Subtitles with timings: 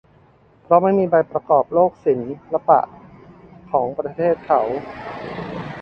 [0.63, 2.13] เพราะไม่มีใบประกอบโรคศิ
[2.53, 2.79] ลปะ
[3.71, 4.61] ของประเทศเขา